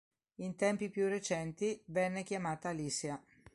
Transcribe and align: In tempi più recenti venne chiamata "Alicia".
In 0.37 0.55
tempi 0.55 0.89
più 0.89 1.07
recenti 1.07 1.79
venne 1.85 2.23
chiamata 2.23 2.69
"Alicia". 2.69 3.21